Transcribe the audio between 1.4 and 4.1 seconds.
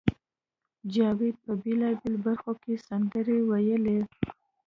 په بېلابېلو برخو کې سندرې وویلې